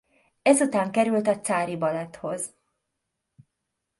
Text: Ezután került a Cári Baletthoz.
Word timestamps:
Ezután 0.41 0.91
került 0.91 1.27
a 1.27 1.39
Cári 1.39 1.77
Baletthoz. 1.77 2.53